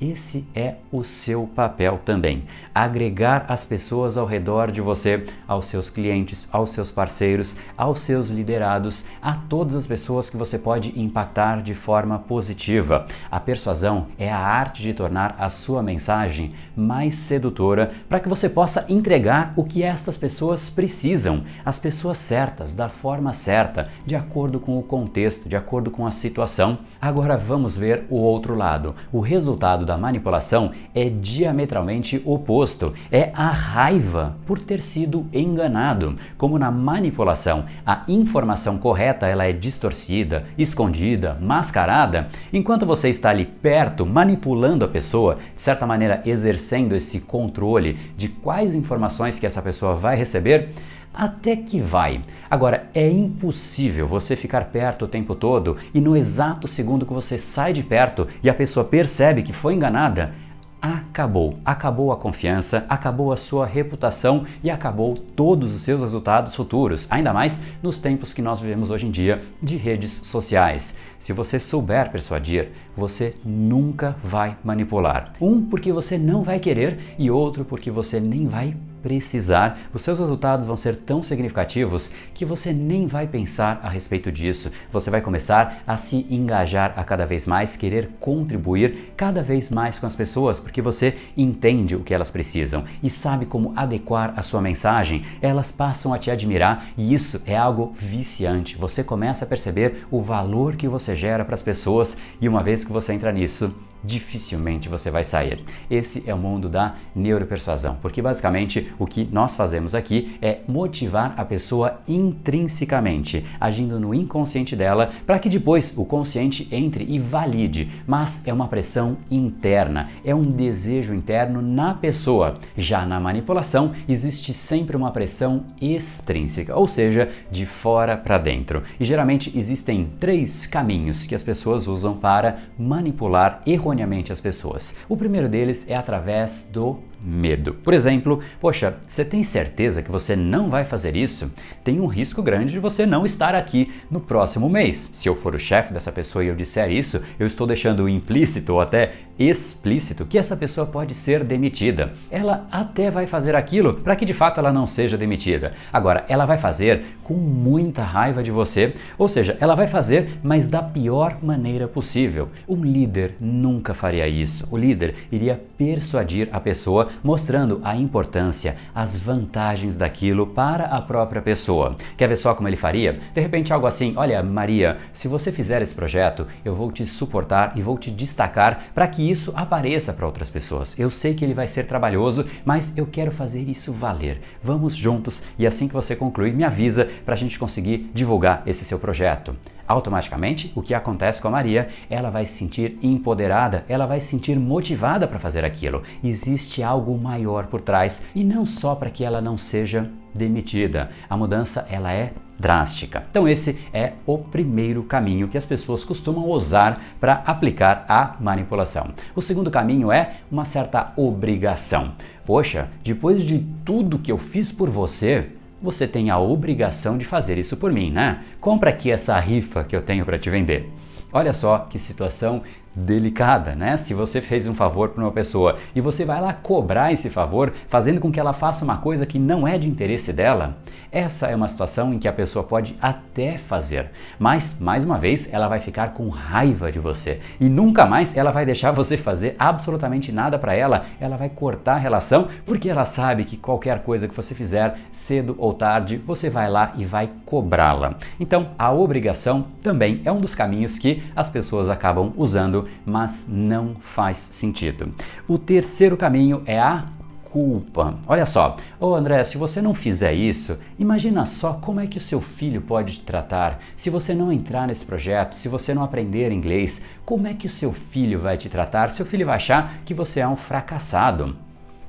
Esse 0.00 0.46
é 0.54 0.76
o 0.90 1.04
seu 1.04 1.46
papel 1.46 2.00
também. 2.06 2.44
Agregar 2.74 3.44
as 3.48 3.66
pessoas 3.66 4.16
ao 4.16 4.24
redor 4.24 4.70
de 4.70 4.80
você, 4.80 5.26
aos 5.46 5.66
seus 5.66 5.90
clientes, 5.90 6.48
aos 6.50 6.70
seus 6.70 6.90
parceiros, 6.90 7.56
aos 7.76 8.00
seus 8.00 8.30
liderados, 8.30 9.04
a 9.20 9.34
todas 9.34 9.74
as 9.74 9.86
pessoas 9.86 10.30
que 10.30 10.38
você 10.38 10.58
pode 10.58 10.98
impactar 10.98 11.60
de 11.60 11.74
forma 11.74 12.18
positiva. 12.18 13.06
A 13.30 13.38
persuasão 13.38 14.06
é 14.18 14.32
a 14.32 14.38
arte 14.38 14.82
de 14.82 14.94
tornar 14.94 15.36
a 15.38 15.50
sua 15.50 15.82
mensagem 15.82 16.54
mais 16.74 17.16
sedutora 17.16 17.90
para 18.08 18.20
que 18.20 18.28
você 18.28 18.48
possa 18.48 18.86
entregar 18.88 19.52
o 19.54 19.64
que 19.64 19.82
estas 19.82 20.16
pessoas 20.16 20.70
precisam, 20.70 21.44
as 21.62 21.78
pessoas 21.78 22.16
certas, 22.16 22.74
da 22.74 22.88
forma 22.88 23.34
certa, 23.34 23.88
de 24.06 24.16
acordo 24.16 24.58
com 24.58 24.78
o 24.78 24.82
contexto, 24.82 25.46
de 25.46 25.56
acordo 25.56 25.90
com 25.90 26.06
a 26.06 26.10
situação. 26.10 26.78
Agora 26.98 27.36
vamos 27.36 27.76
ver 27.76 28.06
o 28.08 28.16
outro 28.16 28.54
lado. 28.54 28.94
O 29.12 29.20
resultado 29.20 29.89
da 29.90 29.98
manipulação 29.98 30.70
é 30.94 31.08
diametralmente 31.08 32.22
oposto. 32.24 32.94
É 33.10 33.32
a 33.34 33.50
raiva 33.50 34.36
por 34.46 34.60
ter 34.60 34.80
sido 34.80 35.26
enganado. 35.32 36.16
Como 36.38 36.60
na 36.60 36.70
manipulação, 36.70 37.64
a 37.84 38.04
informação 38.06 38.78
correta 38.78 39.26
ela 39.26 39.44
é 39.44 39.52
distorcida, 39.52 40.44
escondida, 40.56 41.36
mascarada, 41.40 42.28
enquanto 42.52 42.86
você 42.86 43.08
está 43.08 43.30
ali 43.30 43.44
perto 43.44 44.06
manipulando 44.06 44.84
a 44.84 44.88
pessoa, 44.88 45.38
de 45.56 45.60
certa 45.60 45.84
maneira 45.84 46.22
exercendo 46.24 46.94
esse 46.94 47.20
controle 47.22 47.98
de 48.16 48.28
quais 48.28 48.76
informações 48.76 49.40
que 49.40 49.46
essa 49.46 49.60
pessoa 49.60 49.96
vai 49.96 50.16
receber, 50.16 50.68
até 51.12 51.56
que 51.56 51.80
vai. 51.80 52.22
Agora, 52.50 52.88
é 52.94 53.08
impossível 53.08 54.06
você 54.06 54.36
ficar 54.36 54.66
perto 54.66 55.04
o 55.04 55.08
tempo 55.08 55.34
todo 55.34 55.76
e 55.92 56.00
no 56.00 56.16
exato 56.16 56.68
segundo 56.68 57.06
que 57.06 57.12
você 57.12 57.38
sai 57.38 57.72
de 57.72 57.82
perto 57.82 58.28
e 58.42 58.48
a 58.48 58.54
pessoa 58.54 58.84
percebe 58.84 59.42
que 59.42 59.52
foi 59.52 59.74
enganada, 59.74 60.32
acabou. 60.80 61.58
Acabou 61.64 62.10
a 62.10 62.16
confiança, 62.16 62.86
acabou 62.88 63.32
a 63.32 63.36
sua 63.36 63.66
reputação 63.66 64.44
e 64.62 64.70
acabou 64.70 65.14
todos 65.14 65.74
os 65.74 65.82
seus 65.82 66.02
resultados 66.02 66.54
futuros, 66.54 67.06
ainda 67.10 67.32
mais 67.32 67.62
nos 67.82 67.98
tempos 67.98 68.32
que 68.32 68.42
nós 68.42 68.60
vivemos 68.60 68.90
hoje 68.90 69.06
em 69.06 69.10
dia 69.10 69.42
de 69.62 69.76
redes 69.76 70.12
sociais. 70.12 70.96
Se 71.18 71.34
você 71.34 71.60
souber 71.60 72.10
persuadir, 72.10 72.70
você 72.96 73.36
nunca 73.44 74.16
vai 74.24 74.56
manipular. 74.64 75.34
Um, 75.38 75.60
porque 75.62 75.92
você 75.92 76.16
não 76.16 76.42
vai 76.42 76.58
querer, 76.58 77.14
e 77.18 77.30
outro, 77.30 77.62
porque 77.62 77.90
você 77.90 78.18
nem 78.18 78.46
vai 78.46 78.74
precisar, 79.02 79.78
os 79.92 80.02
seus 80.02 80.18
resultados 80.18 80.66
vão 80.66 80.76
ser 80.76 80.96
tão 80.96 81.22
significativos 81.22 82.10
que 82.34 82.44
você 82.44 82.72
nem 82.72 83.06
vai 83.06 83.26
pensar 83.26 83.80
a 83.82 83.88
respeito 83.88 84.30
disso. 84.30 84.70
Você 84.92 85.10
vai 85.10 85.20
começar 85.20 85.82
a 85.86 85.96
se 85.96 86.26
engajar 86.30 86.94
a 86.96 87.04
cada 87.04 87.26
vez 87.26 87.46
mais, 87.46 87.76
querer 87.76 88.10
contribuir 88.20 89.12
cada 89.16 89.42
vez 89.42 89.70
mais 89.70 89.98
com 89.98 90.06
as 90.06 90.16
pessoas, 90.16 90.58
porque 90.58 90.82
você 90.82 91.16
entende 91.36 91.96
o 91.96 92.00
que 92.00 92.14
elas 92.14 92.30
precisam 92.30 92.84
e 93.02 93.10
sabe 93.10 93.46
como 93.46 93.72
adequar 93.76 94.34
a 94.36 94.42
sua 94.42 94.60
mensagem. 94.60 95.24
Elas 95.40 95.72
passam 95.72 96.12
a 96.12 96.18
te 96.18 96.30
admirar 96.30 96.86
e 96.96 97.14
isso 97.14 97.42
é 97.46 97.56
algo 97.56 97.94
viciante. 97.98 98.76
Você 98.76 99.02
começa 99.02 99.44
a 99.44 99.48
perceber 99.48 100.06
o 100.10 100.22
valor 100.22 100.76
que 100.76 100.88
você 100.88 101.16
gera 101.16 101.44
para 101.44 101.54
as 101.54 101.62
pessoas 101.62 102.18
e 102.40 102.48
uma 102.48 102.62
vez 102.62 102.84
que 102.84 102.92
você 102.92 103.12
entra 103.12 103.32
nisso, 103.32 103.74
dificilmente 104.02 104.88
você 104.88 105.10
vai 105.10 105.24
sair. 105.24 105.62
Esse 105.90 106.22
é 106.26 106.34
o 106.34 106.38
mundo 106.38 106.68
da 106.68 106.94
neuropersuasão, 107.14 107.96
porque 108.00 108.22
basicamente 108.22 108.92
o 108.98 109.06
que 109.06 109.28
nós 109.30 109.56
fazemos 109.56 109.94
aqui 109.94 110.36
é 110.40 110.58
motivar 110.66 111.34
a 111.36 111.44
pessoa 111.44 112.00
intrinsecamente, 112.08 113.44
agindo 113.60 114.00
no 114.00 114.14
inconsciente 114.14 114.74
dela, 114.74 115.10
para 115.26 115.38
que 115.38 115.48
depois 115.48 115.92
o 115.96 116.04
consciente 116.04 116.68
entre 116.70 117.04
e 117.04 117.18
valide, 117.18 117.90
mas 118.06 118.46
é 118.46 118.52
uma 118.52 118.68
pressão 118.68 119.18
interna, 119.30 120.08
é 120.24 120.34
um 120.34 120.42
desejo 120.42 121.14
interno 121.14 121.60
na 121.62 121.94
pessoa. 121.94 122.58
Já 122.76 123.04
na 123.04 123.20
manipulação, 123.20 123.92
existe 124.08 124.54
sempre 124.54 124.96
uma 124.96 125.10
pressão 125.10 125.64
extrínseca, 125.80 126.76
ou 126.76 126.86
seja, 126.86 127.28
de 127.50 127.66
fora 127.66 128.16
para 128.16 128.38
dentro. 128.38 128.82
E 128.98 129.04
geralmente 129.04 129.56
existem 129.56 130.10
três 130.18 130.66
caminhos 130.66 131.26
que 131.26 131.34
as 131.34 131.42
pessoas 131.42 131.86
usam 131.86 132.16
para 132.16 132.58
manipular 132.78 133.60
erroneamente 133.66 133.89
erroneamente 133.90 134.32
as 134.32 134.40
pessoas. 134.40 134.96
O 135.08 135.16
primeiro 135.16 135.48
deles 135.48 135.88
é 135.88 135.96
através 135.96 136.68
do 136.70 136.98
medo. 137.22 137.74
Por 137.74 137.92
exemplo, 137.94 138.40
poxa, 138.60 138.96
você 139.06 139.24
tem 139.24 139.42
certeza 139.42 140.02
que 140.02 140.10
você 140.10 140.34
não 140.34 140.70
vai 140.70 140.84
fazer 140.84 141.16
isso? 141.16 141.52
Tem 141.84 142.00
um 142.00 142.06
risco 142.06 142.42
grande 142.42 142.72
de 142.72 142.78
você 142.78 143.04
não 143.04 143.26
estar 143.26 143.54
aqui 143.54 143.92
no 144.10 144.20
próximo 144.20 144.68
mês. 144.68 145.10
Se 145.12 145.28
eu 145.28 145.34
for 145.34 145.54
o 145.54 145.58
chefe 145.58 145.92
dessa 145.92 146.12
pessoa 146.12 146.44
e 146.44 146.48
eu 146.48 146.54
disser 146.54 146.90
isso, 146.90 147.22
eu 147.38 147.46
estou 147.46 147.66
deixando 147.66 148.08
implícito 148.08 148.72
ou 148.72 148.80
até 148.80 149.12
explícito 149.38 150.26
que 150.26 150.38
essa 150.38 150.56
pessoa 150.56 150.86
pode 150.86 151.14
ser 151.14 151.44
demitida. 151.44 152.12
Ela 152.30 152.66
até 152.70 153.10
vai 153.10 153.26
fazer 153.26 153.54
aquilo 153.54 153.94
para 153.94 154.14
que 154.14 154.26
de 154.26 154.34
fato 154.34 154.60
ela 154.60 154.72
não 154.72 154.86
seja 154.86 155.16
demitida. 155.16 155.72
Agora, 155.92 156.24
ela 156.28 156.44
vai 156.44 156.58
fazer 156.58 157.04
com 157.22 157.34
muita 157.34 158.02
raiva 158.02 158.42
de 158.42 158.50
você, 158.50 158.94
ou 159.16 159.28
seja, 159.28 159.56
ela 159.60 159.74
vai 159.74 159.86
fazer, 159.86 160.38
mas 160.42 160.68
da 160.68 160.82
pior 160.82 161.38
maneira 161.42 161.88
possível. 161.88 162.48
Um 162.68 162.84
líder 162.84 163.34
nunca 163.40 163.94
faria 163.94 164.28
isso. 164.28 164.68
O 164.70 164.76
líder 164.76 165.14
iria 165.32 165.60
persuadir 165.78 166.48
a 166.52 166.60
pessoa 166.60 167.08
mostrando 167.22 167.80
a 167.82 167.96
importância, 167.96 168.76
as 168.94 169.18
vantagens 169.18 169.96
daquilo 169.96 170.46
para 170.46 170.84
a 170.86 171.00
própria 171.00 171.42
pessoa. 171.42 171.96
Quer 172.16 172.28
ver 172.28 172.36
só 172.36 172.54
como 172.54 172.68
ele 172.68 172.76
faria? 172.76 173.20
De 173.34 173.40
repente, 173.40 173.72
algo 173.72 173.86
assim: 173.86 174.14
Olha, 174.16 174.42
Maria, 174.42 174.98
se 175.12 175.28
você 175.28 175.52
fizer 175.52 175.82
esse 175.82 175.94
projeto, 175.94 176.46
eu 176.64 176.74
vou 176.74 176.90
te 176.90 177.04
suportar 177.06 177.72
e 177.76 177.82
vou 177.82 177.98
te 177.98 178.10
destacar 178.10 178.84
para 178.94 179.08
que 179.08 179.28
isso 179.28 179.52
apareça 179.54 180.12
para 180.12 180.26
outras 180.26 180.50
pessoas. 180.50 180.98
Eu 180.98 181.10
sei 181.10 181.34
que 181.34 181.44
ele 181.44 181.54
vai 181.54 181.68
ser 181.68 181.84
trabalhoso, 181.84 182.46
mas 182.64 182.96
eu 182.96 183.06
quero 183.06 183.30
fazer 183.30 183.68
isso 183.68 183.92
valer. 183.92 184.40
Vamos 184.62 184.94
juntos 184.94 185.42
e 185.58 185.66
assim 185.66 185.88
que 185.88 185.94
você 185.94 186.14
concluir, 186.16 186.52
me 186.52 186.64
avisa 186.64 187.08
para 187.24 187.34
a 187.34 187.38
gente 187.38 187.58
conseguir 187.58 188.10
divulgar 188.14 188.62
esse 188.66 188.84
seu 188.84 188.98
projeto 188.98 189.54
automaticamente 189.90 190.72
o 190.76 190.82
que 190.82 190.94
acontece 190.94 191.42
com 191.42 191.48
a 191.48 191.50
Maria, 191.50 191.88
ela 192.08 192.30
vai 192.30 192.46
se 192.46 192.56
sentir 192.56 192.96
empoderada, 193.02 193.84
ela 193.88 194.06
vai 194.06 194.20
se 194.20 194.28
sentir 194.28 194.58
motivada 194.58 195.26
para 195.26 195.40
fazer 195.40 195.64
aquilo. 195.64 196.02
Existe 196.22 196.80
algo 196.82 197.18
maior 197.18 197.66
por 197.66 197.80
trás 197.80 198.24
e 198.34 198.44
não 198.44 198.64
só 198.64 198.94
para 198.94 199.10
que 199.10 199.24
ela 199.24 199.40
não 199.40 199.58
seja 199.58 200.08
demitida. 200.32 201.10
A 201.28 201.36
mudança 201.36 201.86
ela 201.90 202.12
é 202.12 202.32
drástica. 202.56 203.24
Então 203.30 203.48
esse 203.48 203.80
é 203.92 204.12
o 204.26 204.38
primeiro 204.38 205.02
caminho 205.02 205.48
que 205.48 205.58
as 205.58 205.66
pessoas 205.66 206.04
costumam 206.04 206.48
usar 206.48 207.02
para 207.18 207.42
aplicar 207.46 208.04
a 208.06 208.36
manipulação. 208.38 209.08
O 209.34 209.40
segundo 209.40 209.70
caminho 209.70 210.12
é 210.12 210.34
uma 210.52 210.64
certa 210.64 211.12
obrigação. 211.16 212.12
Poxa, 212.46 212.88
depois 213.02 213.42
de 213.42 213.66
tudo 213.84 214.18
que 214.18 214.30
eu 214.30 214.38
fiz 214.38 214.70
por 214.70 214.88
você, 214.88 215.48
você 215.82 216.06
tem 216.06 216.30
a 216.30 216.38
obrigação 216.38 217.16
de 217.16 217.24
fazer 217.24 217.58
isso 217.58 217.76
por 217.76 217.92
mim, 217.92 218.10
né? 218.10 218.42
Compra 218.60 218.90
aqui 218.90 219.10
essa 219.10 219.38
rifa 219.38 219.84
que 219.84 219.96
eu 219.96 220.02
tenho 220.02 220.24
para 220.24 220.38
te 220.38 220.50
vender. 220.50 220.90
Olha 221.32 221.52
só 221.52 221.78
que 221.78 221.98
situação 221.98 222.62
delicada, 222.94 223.74
né? 223.74 223.96
Se 223.96 224.14
você 224.14 224.40
fez 224.40 224.66
um 224.66 224.74
favor 224.74 225.10
para 225.10 225.22
uma 225.22 225.32
pessoa 225.32 225.76
e 225.94 226.00
você 226.00 226.24
vai 226.24 226.40
lá 226.40 226.52
cobrar 226.52 227.12
esse 227.12 227.30
favor, 227.30 227.72
fazendo 227.88 228.20
com 228.20 228.32
que 228.32 228.40
ela 228.40 228.52
faça 228.52 228.84
uma 228.84 228.98
coisa 228.98 229.24
que 229.24 229.38
não 229.38 229.66
é 229.66 229.78
de 229.78 229.88
interesse 229.88 230.32
dela, 230.32 230.76
essa 231.12 231.46
é 231.46 231.56
uma 231.56 231.68
situação 231.68 232.12
em 232.12 232.18
que 232.18 232.28
a 232.28 232.32
pessoa 232.32 232.64
pode 232.64 232.96
até 233.00 233.58
fazer, 233.58 234.10
mas 234.38 234.78
mais 234.80 235.04
uma 235.04 235.18
vez 235.18 235.52
ela 235.52 235.68
vai 235.68 235.80
ficar 235.80 236.14
com 236.14 236.28
raiva 236.28 236.90
de 236.90 236.98
você 236.98 237.40
e 237.60 237.68
nunca 237.68 238.06
mais 238.06 238.36
ela 238.36 238.50
vai 238.50 238.64
deixar 238.64 238.92
você 238.92 239.16
fazer 239.16 239.54
absolutamente 239.58 240.32
nada 240.32 240.58
para 240.58 240.74
ela. 240.74 241.04
Ela 241.20 241.36
vai 241.36 241.48
cortar 241.48 241.94
a 241.94 241.98
relação 241.98 242.48
porque 242.64 242.88
ela 242.88 243.04
sabe 243.04 243.44
que 243.44 243.56
qualquer 243.56 244.02
coisa 244.02 244.28
que 244.28 244.34
você 244.34 244.54
fizer, 244.54 244.96
cedo 245.12 245.54
ou 245.58 245.74
tarde, 245.74 246.16
você 246.16 246.50
vai 246.50 246.70
lá 246.70 246.92
e 246.96 247.04
vai 247.04 247.30
cobrá-la. 247.44 248.14
Então, 248.38 248.68
a 248.78 248.92
obrigação 248.92 249.66
também 249.82 250.20
é 250.24 250.32
um 250.32 250.40
dos 250.40 250.54
caminhos 250.54 250.98
que 250.98 251.22
as 251.34 251.48
pessoas 251.48 251.88
acabam 251.88 252.32
usando 252.36 252.79
mas 253.04 253.46
não 253.48 253.96
faz 253.96 254.38
sentido. 254.38 255.14
O 255.48 255.58
terceiro 255.58 256.16
caminho 256.16 256.62
é 256.66 256.78
a 256.78 257.06
culpa. 257.50 258.18
Olha 258.26 258.46
só, 258.46 258.76
ô 258.98 259.08
oh 259.08 259.14
André, 259.14 259.42
se 259.44 259.58
você 259.58 259.82
não 259.82 259.92
fizer 259.92 260.32
isso, 260.32 260.78
imagina 260.98 261.44
só 261.44 261.74
como 261.74 262.00
é 262.00 262.06
que 262.06 262.16
o 262.16 262.20
seu 262.20 262.40
filho 262.40 262.80
pode 262.80 263.14
te 263.14 263.24
tratar. 263.24 263.80
Se 263.96 264.08
você 264.08 264.34
não 264.34 264.52
entrar 264.52 264.86
nesse 264.86 265.04
projeto, 265.04 265.56
se 265.56 265.68
você 265.68 265.92
não 265.92 266.04
aprender 266.04 266.52
inglês, 266.52 267.04
como 267.24 267.46
é 267.46 267.54
que 267.54 267.66
o 267.66 267.70
seu 267.70 267.92
filho 267.92 268.38
vai 268.38 268.56
te 268.56 268.68
tratar? 268.68 269.10
Seu 269.10 269.26
filho 269.26 269.46
vai 269.46 269.56
achar 269.56 269.98
que 270.04 270.14
você 270.14 270.40
é 270.40 270.48
um 270.48 270.56
fracassado. 270.56 271.56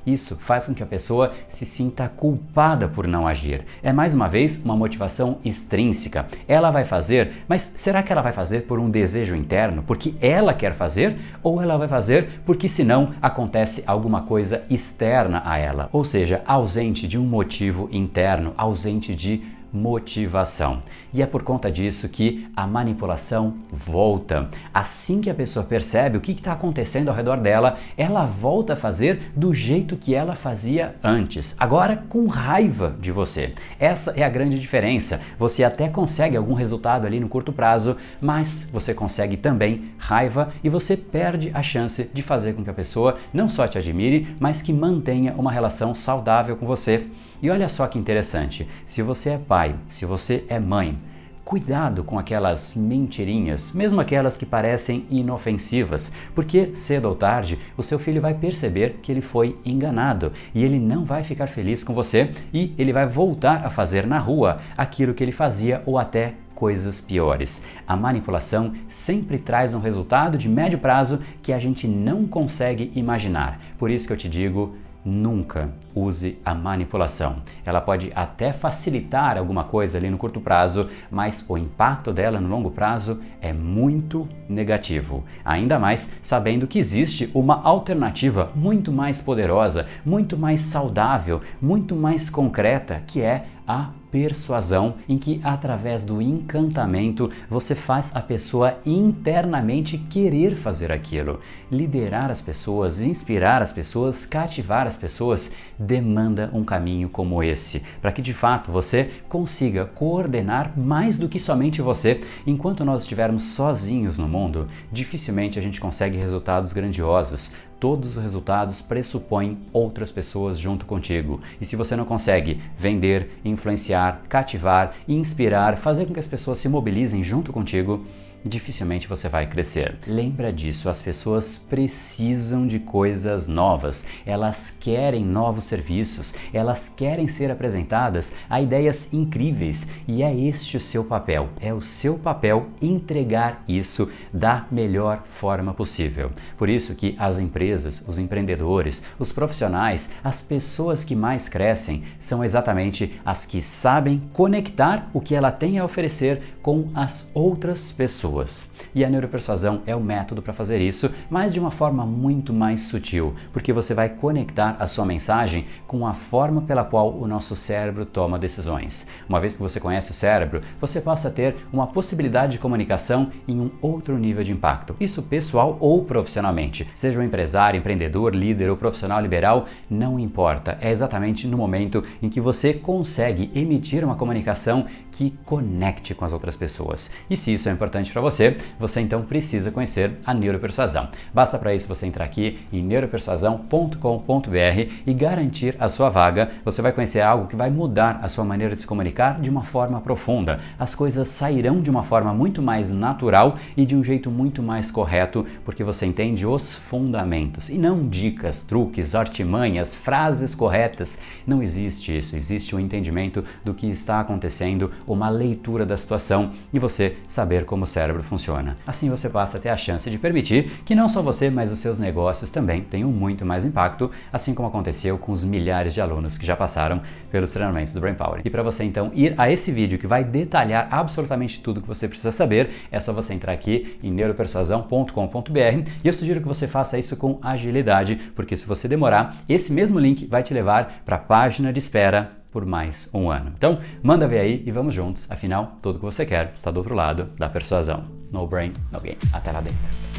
Isso 0.06 0.36
faz 0.36 0.66
com 0.66 0.74
que 0.74 0.84
a 0.84 0.86
pessoa 0.86 1.32
se 1.48 1.66
sinta 1.66 2.10
culpada 2.10 2.88
por 2.88 3.08
não 3.08 3.28
agir. 3.28 3.66
É 3.84 3.94
mais 3.94 4.14
uma 4.14 4.28
vez 4.28 4.64
uma 4.64 4.76
motivação 4.76 5.38
extrínseca. 5.46 6.28
Ela 6.48 6.72
vai 6.72 6.86
fazer, 6.86 7.44
mas 7.48 7.74
será 7.76 8.02
que 8.02 8.12
ela 8.12 8.22
vai 8.22 8.34
fazer 8.34 8.62
por 8.62 8.80
um 8.80 8.90
desejo 8.90 9.36
interno, 9.36 9.84
porque 9.84 10.16
ela 10.20 10.54
quer 10.54 10.74
fazer, 10.74 11.18
ou 11.44 11.62
ela 11.62 11.78
vai 11.78 11.88
fazer 11.88 12.42
porque 12.46 12.68
senão 12.68 13.14
acontece 13.22 13.84
alguma 13.86 14.24
coisa 14.24 14.64
externa 14.70 15.42
a 15.46 15.58
ela, 15.58 15.90
ou 15.92 16.04
seja, 16.04 16.42
ausente 16.46 17.08
de 17.08 17.18
um 17.18 17.26
motivo 17.26 17.90
interno, 17.92 18.54
ausente 18.58 19.16
de 19.16 19.61
motivação. 19.72 20.82
E 21.14 21.22
é 21.22 21.26
por 21.26 21.44
conta 21.44 21.72
disso 21.72 22.10
que 22.10 22.48
a 22.56 22.66
manipulação 22.68 23.56
volta. 23.72 24.50
Assim 24.74 25.22
que 25.22 25.30
a 25.30 25.34
pessoa 25.34 25.66
percebe 25.66 26.18
o 26.18 26.22
que 26.22 26.32
está 26.32 26.54
acontecendo 26.54 27.10
ao 27.10 27.16
redor 27.16 27.38
dela, 27.38 27.78
ela 27.98 28.26
volta 28.26 28.74
a 28.74 28.76
fazer 28.76 29.32
do 29.36 29.54
jeito 29.54 29.96
que 29.96 30.14
ela 30.16 30.36
fazia 30.36 30.96
antes, 31.04 31.56
agora 31.60 32.04
com 32.10 32.28
raiva 32.28 32.96
de 33.00 33.12
você. 33.12 33.54
Essa 33.80 34.12
é 34.12 34.24
a 34.24 34.30
grande 34.30 34.60
diferença. 34.60 35.22
Você 35.38 35.64
até 35.64 35.88
consegue 35.88 36.38
algum 36.38 36.54
resultado 36.54 37.06
ali 37.06 37.20
no 37.20 37.30
curto 37.30 37.52
prazo, 37.52 37.98
mas 38.20 38.70
você 38.72 38.94
consegue 38.94 39.38
também 39.38 39.92
raiva 39.98 40.52
e 40.64 40.70
você 40.70 40.96
perde 40.98 41.52
a 41.54 41.62
chance 41.62 42.10
de 42.14 42.22
fazer 42.22 42.54
com 42.54 42.64
que 42.64 42.70
a 42.70 42.74
pessoa 42.74 43.18
não 43.34 43.50
só 43.50 43.68
te 43.68 43.78
admire, 43.78 44.36
mas 44.40 44.62
que 44.62 44.74
mantenha 44.74 45.34
uma 45.34 45.52
relação 45.52 45.94
saudável 45.94 46.56
com 46.56 46.66
você. 46.66 47.08
E 47.42 47.50
olha 47.50 47.68
só 47.68 47.88
que 47.88 47.98
interessante: 47.98 48.68
se 48.86 49.02
você 49.02 49.32
é 49.32 49.38
pai, 49.38 49.76
se 49.90 50.06
você 50.06 50.44
é 50.48 50.60
mãe, 50.60 50.98
cuidado 51.44 52.04
com 52.04 52.18
aquelas 52.18 52.76
mentirinhas, 52.76 53.74
mesmo 53.74 54.00
aquelas 54.00 54.38
que 54.38 54.46
parecem 54.46 55.06
inofensivas, 55.10 56.12
porque 56.34 56.76
cedo 56.76 57.10
ou 57.10 57.16
tarde 57.16 57.60
o 57.76 57.84
seu 57.84 58.00
filho 58.00 58.22
vai 58.22 58.34
perceber 58.34 59.00
que 59.02 59.12
ele 59.12 59.22
foi 59.22 59.58
enganado 59.66 60.32
e 60.54 60.64
ele 60.64 60.80
não 60.80 61.04
vai 61.04 61.24
ficar 61.24 61.48
feliz 61.48 61.84
com 61.84 61.94
você 61.94 62.32
e 62.54 62.74
ele 62.78 62.94
vai 62.94 63.08
voltar 63.08 63.66
a 63.66 63.70
fazer 63.70 64.06
na 64.06 64.20
rua 64.20 64.60
aquilo 64.78 65.14
que 65.14 65.24
ele 65.24 65.32
fazia 65.32 65.82
ou 65.86 65.98
até 65.98 66.36
coisas 66.54 67.02
piores. 67.02 67.64
A 67.88 67.98
manipulação 67.98 68.74
sempre 68.88 69.40
traz 69.40 69.74
um 69.74 69.80
resultado 69.80 70.38
de 70.38 70.48
médio 70.48 70.78
prazo 70.78 71.20
que 71.42 71.52
a 71.52 71.58
gente 71.58 71.88
não 71.88 72.28
consegue 72.28 72.92
imaginar. 72.96 73.60
Por 73.80 73.90
isso 73.90 74.06
que 74.06 74.14
eu 74.14 74.18
te 74.18 74.30
digo, 74.30 74.76
nunca 75.04 75.70
use 75.94 76.40
a 76.46 76.54
manipulação. 76.54 77.38
Ela 77.66 77.82
pode 77.82 78.12
até 78.16 78.54
facilitar 78.54 79.38
alguma 79.38 79.64
coisa 79.64 79.98
ali 79.98 80.10
no 80.10 80.18
curto 80.18 80.40
prazo, 80.40 80.90
mas 81.10 81.46
o 81.48 81.58
impacto 81.58 82.14
dela 82.14 82.40
no 82.40 82.48
longo 82.48 82.72
prazo 82.72 83.20
é 83.42 83.52
muito 83.52 84.28
negativo. 84.48 85.24
Ainda 85.44 85.80
mais 85.80 86.12
sabendo 86.22 86.68
que 86.68 86.80
existe 86.80 87.30
uma 87.34 87.62
alternativa 87.64 88.52
muito 88.56 88.92
mais 88.92 89.22
poderosa, 89.22 89.88
muito 90.06 90.38
mais 90.38 90.62
saudável, 90.62 91.42
muito 91.62 91.96
mais 91.96 92.30
concreta, 92.30 93.02
que 93.08 93.22
é 93.22 93.46
a 93.68 93.90
persuasão, 94.12 94.96
em 95.08 95.18
que 95.18 95.40
através 95.44 96.04
do 96.04 96.22
encantamento 96.22 97.32
você 97.50 97.74
faz 97.74 98.16
a 98.16 98.20
pessoa 98.20 98.78
internamente 98.86 99.98
querer 99.98 100.56
fazer 100.56 100.92
aquilo. 100.92 101.40
Liderar 101.72 102.30
as 102.30 102.42
pessoas, 102.42 103.02
inspirar 103.02 103.62
as 103.62 103.72
pessoas, 103.72 104.26
cativar 104.26 104.86
as 104.86 104.98
pessoas 104.98 105.56
demanda 105.80 106.50
um 106.54 106.64
caminho 106.64 107.10
como 107.10 107.42
esse, 107.42 107.84
para 108.02 108.12
que 108.12 108.22
de 108.22 108.34
fato 108.34 108.72
você 108.72 109.10
consiga 109.30 109.86
coordenar 109.86 110.78
mais 110.78 111.18
do 111.18 111.30
que 111.30 111.40
somente 111.40 111.82
você. 111.82 112.22
Enquanto 112.46 112.86
nós 112.86 113.04
estivermos 113.04 113.44
sozinhos 113.44 114.18
no 114.18 114.28
mundo, 114.28 114.68
dificilmente 114.92 115.58
a 115.58 115.62
gente 115.62 115.80
consegue 115.80 116.18
resultados 116.18 116.74
grandiosos 116.74 117.52
todos 117.82 118.16
os 118.16 118.22
resultados 118.22 118.80
pressupõem 118.80 119.58
outras 119.74 120.12
pessoas 120.12 120.60
junto 120.60 120.86
contigo. 120.86 121.42
E 121.60 121.66
se 121.66 121.76
você 121.76 121.96
não 121.96 122.06
consegue 122.06 122.62
vender, 122.78 123.40
influenciar, 123.44 124.22
cativar, 124.30 124.94
inspirar, 125.08 125.78
fazer 125.78 126.06
com 126.06 126.14
que 126.14 126.20
as 126.20 126.28
pessoas 126.28 126.60
se 126.60 126.70
mobilizem 126.70 127.24
junto 127.24 127.52
contigo, 127.52 128.06
dificilmente 128.44 129.08
você 129.08 129.30
vai 129.30 129.46
crescer. 129.48 129.98
Lembra 130.08 130.52
disso, 130.52 130.90
as 130.90 131.02
pessoas 131.02 131.58
precisam 131.58 132.66
de 132.66 132.80
coisas 132.80 133.48
novas, 133.48 134.06
elas 134.26 134.72
querem 134.72 135.24
novos 135.24 135.66
serviços, 135.66 136.34
elas 136.54 136.90
querem 136.90 137.28
ser 137.28 137.52
apresentadas 137.52 138.36
a 138.50 138.62
ideias 138.62 139.14
incríveis 139.14 139.88
e 140.08 140.24
é 140.24 140.36
este 140.36 140.78
o 140.78 140.80
seu 140.80 141.04
papel. 141.04 141.50
É 141.60 141.74
o 141.74 141.82
seu 141.82 142.18
papel 142.18 142.68
entregar 142.82 143.64
isso 143.68 144.10
da 144.34 144.66
melhor 144.72 145.24
forma 145.40 145.74
possível. 145.74 146.32
Por 146.58 146.70
isso 146.70 146.96
que 146.96 147.16
as 147.20 147.40
empresas, 147.40 148.04
os 148.08 148.18
empreendedores, 148.18 149.04
os 149.20 149.32
profissionais, 149.32 150.10
as 150.24 150.42
pessoas 150.42 151.04
que 151.04 151.16
mais 151.16 151.48
crescem 151.48 152.04
são 152.20 152.44
exatamente 152.44 153.20
as 153.26 153.46
que 153.46 153.62
sabem 153.62 154.22
conectar 154.34 155.10
o 155.14 155.22
que 155.22 155.36
ela 155.36 155.52
tem 155.52 155.80
a 155.80 155.86
oferecer 155.86 156.42
com 156.62 156.90
as 156.96 157.30
outras 157.34 157.92
pessoas 157.92 158.31
pessoas. 158.32 158.72
E 158.96 159.06
a 159.06 159.10
neuropersuasão 159.10 159.82
é 159.86 159.96
o 159.96 160.02
método 160.02 160.42
para 160.42 160.54
fazer 160.54 160.80
isso, 160.80 161.10
mas 161.30 161.54
de 161.54 161.60
uma 161.60 161.72
forma 161.72 162.06
muito 162.06 162.54
mais 162.54 162.82
sutil, 162.82 163.34
porque 163.54 163.72
você 163.72 163.94
vai 163.94 164.10
conectar 164.10 164.76
a 164.80 164.88
sua 164.88 165.06
mensagem 165.06 165.66
com 165.88 166.06
a 166.06 166.14
forma 166.14 166.62
pela 166.62 166.84
qual 166.84 167.14
o 167.14 167.28
nosso 167.28 167.56
cérebro 167.56 168.06
toma 168.06 168.40
decisões. 168.40 169.08
Uma 169.28 169.40
vez 169.40 169.56
que 169.56 169.62
você 169.62 169.80
conhece 169.80 170.12
o 170.12 170.14
cérebro, 170.14 170.62
você 170.80 171.00
passa 171.00 171.28
a 171.28 171.32
ter 171.32 171.56
uma 171.72 171.88
possibilidade 171.88 172.54
de 172.54 172.60
comunicação 172.60 173.32
em 173.48 173.60
um 173.60 173.72
outro 173.82 174.18
nível 174.18 174.44
de 174.44 174.52
impacto. 174.52 174.96
Isso 175.00 175.24
pessoal 175.24 175.78
ou 175.80 176.04
profissionalmente. 176.04 176.88
Seja 176.96 177.20
um 177.20 177.24
empresário, 177.24 177.78
empreendedor, 177.78 178.36
líder 178.36 178.70
ou 178.70 178.78
profissional 178.78 179.22
liberal, 179.22 179.66
não 179.90 180.20
importa. 180.20 180.78
É 180.82 180.92
exatamente 180.92 181.48
no 181.48 181.58
momento 181.58 182.04
em 182.22 182.30
que 182.30 182.42
você 182.42 182.74
consegue 182.74 183.52
emitir 183.56 184.04
uma 184.04 184.16
comunicação 184.16 184.86
que 185.12 185.32
conecte 185.46 186.14
com 186.14 186.26
as 186.26 186.34
outras 186.34 186.56
pessoas. 186.56 187.12
E 187.30 187.38
se 187.38 187.54
isso 187.54 187.70
é 187.70 187.72
importante 187.72 188.12
para 188.12 188.21
você, 188.22 188.58
você 188.80 189.02
então 189.02 189.24
precisa 189.24 189.72
conhecer 189.72 190.14
a 190.26 190.34
neuropersuasão. 190.34 191.10
Basta 191.34 191.58
para 191.58 191.76
isso 191.76 191.88
você 191.88 192.06
entrar 192.06 192.26
aqui 192.26 192.60
em 192.72 192.84
neuropersuasão.com.br 192.84 194.92
e 195.06 195.14
garantir 195.14 195.76
a 195.80 195.90
sua 195.90 196.10
vaga. 196.10 196.50
Você 196.64 196.82
vai 196.82 196.92
conhecer 196.92 197.22
algo 197.22 197.48
que 197.48 197.56
vai 197.56 197.70
mudar 197.70 198.20
a 198.22 198.30
sua 198.30 198.46
maneira 198.46 198.76
de 198.76 198.82
se 198.82 198.88
comunicar 198.88 199.42
de 199.42 199.50
uma 199.50 199.64
forma 199.64 200.00
profunda. 200.00 200.60
As 200.80 200.96
coisas 200.96 201.28
sairão 201.28 201.82
de 201.82 201.90
uma 201.90 202.04
forma 202.04 202.34
muito 202.34 202.62
mais 202.62 202.92
natural 202.92 203.58
e 203.76 203.86
de 203.86 203.96
um 203.96 204.04
jeito 204.04 204.30
muito 204.30 204.64
mais 204.64 204.92
correto, 204.92 205.46
porque 205.66 205.84
você 205.84 206.06
entende 206.06 206.46
os 206.46 206.76
fundamentos 206.76 207.70
e 207.70 207.78
não 207.78 208.08
dicas, 208.08 208.64
truques, 208.64 209.16
artimanhas, 209.16 209.96
frases 209.96 210.56
corretas. 210.56 211.20
Não 211.46 211.62
existe 211.62 212.16
isso, 212.16 212.36
existe 212.36 212.76
um 212.76 212.80
entendimento 212.80 213.44
do 213.64 213.74
que 213.74 213.88
está 213.88 214.20
acontecendo, 214.20 214.92
uma 215.08 215.30
leitura 215.30 215.86
da 215.86 215.98
situação 215.98 216.52
e 216.74 216.80
você 216.80 217.18
saber 217.28 217.66
como 217.66 217.86
o 217.86 217.88
funciona. 218.22 218.76
Assim 218.86 219.10
você 219.10 219.30
passa 219.30 219.58
a 219.58 219.62
ter 219.62 219.70
a 219.70 219.78
chance 219.78 220.10
de 220.10 220.18
permitir 220.18 220.82
que 220.86 220.94
não 220.94 221.08
só 221.08 221.22
você, 221.22 221.50
mas 221.50 221.72
os 221.72 221.80
seus 221.80 221.98
negócios 221.98 222.52
também 222.52 222.82
tenham 222.82 223.10
muito 223.12 223.46
mais 223.46 223.64
impacto, 223.64 224.12
assim 224.32 224.54
como 224.54 224.68
aconteceu 224.68 225.18
com 225.18 225.32
os 225.32 225.44
milhares 225.44 225.94
de 225.94 226.02
alunos 226.02 226.38
que 226.38 226.46
já 226.46 226.56
passaram 226.56 227.02
pelos 227.32 227.52
treinamentos 227.52 227.94
do 227.94 228.00
Brain 228.00 228.16
Power. 228.16 228.42
E 228.44 228.50
para 228.50 228.64
você 228.64 228.84
então 228.84 229.12
ir 229.14 229.34
a 229.38 229.50
esse 229.50 229.72
vídeo 229.72 229.98
que 229.98 230.08
vai 230.08 230.24
detalhar 230.24 230.88
absolutamente 230.92 231.62
tudo 231.62 231.82
que 231.82 231.88
você 231.88 232.08
precisa 232.08 232.32
saber, 232.32 232.70
é 232.92 233.00
só 233.00 233.14
você 233.14 233.34
entrar 233.34 233.54
aqui 233.54 233.98
em 234.04 234.12
neuropersuasão.com.br 234.12 235.90
e 236.04 236.08
eu 236.08 236.14
sugiro 236.14 236.42
que 236.42 236.48
você 236.48 236.68
faça 236.68 236.98
isso 236.98 237.16
com 237.16 237.40
agilidade, 237.42 238.20
porque 238.36 238.58
se 238.58 238.66
você 238.66 238.88
demorar, 238.88 239.38
esse 239.48 239.72
mesmo 239.72 240.00
link 240.00 240.26
vai 240.26 240.44
te 240.44 240.54
levar 240.54 241.02
para 241.06 241.16
a 241.16 241.20
página 241.20 241.72
de 241.72 241.80
espera 241.80 242.41
por 242.52 242.66
mais 242.66 243.10
um 243.14 243.32
ano. 243.32 243.52
Então, 243.56 243.80
manda 244.04 244.28
ver 244.28 244.40
aí 244.40 244.64
e 244.66 244.72
vamos 244.72 244.94
juntos. 244.94 245.26
Afinal, 245.30 245.78
tudo 245.82 246.00
que 246.00 246.06
você 246.06 246.26
quer 246.26 246.52
está 246.56 246.70
do 246.70 246.78
outro 246.78 246.94
lado 246.94 247.30
da 247.38 247.50
persuasão. 247.50 248.04
No 248.32 248.46
brain, 248.48 248.74
no 248.92 249.00
game. 249.00 249.18
Até 249.34 249.52
lá 249.52 249.62
dentro. 249.62 250.12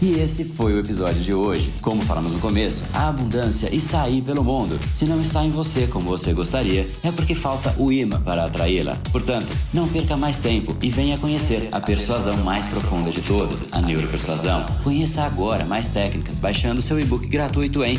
E 0.00 0.12
esse 0.18 0.44
foi 0.44 0.74
o 0.74 0.78
episódio 0.78 1.22
de 1.22 1.32
hoje. 1.32 1.72
Como 1.80 2.02
falamos 2.02 2.32
no 2.32 2.38
começo, 2.38 2.84
a 2.92 3.08
abundância 3.08 3.74
está 3.74 4.02
aí 4.02 4.20
pelo 4.20 4.44
mundo. 4.44 4.78
Se 4.92 5.06
não 5.06 5.22
está 5.22 5.42
em 5.42 5.50
você 5.50 5.86
como 5.86 6.10
você 6.10 6.34
gostaria, 6.34 6.86
é 7.02 7.10
porque 7.10 7.34
falta 7.34 7.74
o 7.78 7.90
imã 7.90 8.20
para 8.20 8.44
atraí-la. 8.44 8.98
Portanto, 9.10 9.54
não 9.72 9.88
perca 9.88 10.14
mais 10.14 10.38
tempo 10.38 10.76
e 10.82 10.90
venha 10.90 11.16
conhecer 11.16 11.68
a 11.72 11.80
persuasão 11.80 12.36
mais 12.44 12.68
profunda 12.68 13.10
de 13.10 13.22
todas, 13.22 13.72
a 13.72 13.80
neuropersuasão. 13.80 14.66
Conheça 14.84 15.22
agora 15.22 15.64
mais 15.64 15.88
técnicas 15.88 16.38
baixando 16.38 16.82
seu 16.82 17.00
e-book 17.00 17.26
gratuito 17.26 17.82
em 17.82 17.98